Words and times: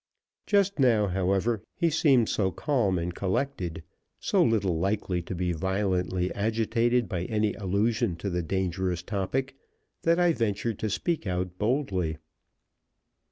Just 0.47 0.79
now, 0.79 1.05
however, 1.05 1.61
he 1.75 1.91
seemed 1.91 2.27
so 2.27 2.49
calm 2.49 2.97
and 2.97 3.13
collected 3.13 3.83
so 4.19 4.41
little 4.41 4.79
likely 4.79 5.21
to 5.21 5.35
be 5.35 5.51
violently 5.53 6.33
agitated 6.33 7.07
by 7.07 7.25
any 7.25 7.53
allusion 7.53 8.15
to 8.15 8.31
the 8.31 8.41
dangerous 8.41 9.03
topic, 9.03 9.55
that 10.01 10.17
I 10.19 10.33
ventured 10.33 10.79
to 10.79 10.89
speak 10.89 11.27
out 11.27 11.59
boldly. 11.59 12.17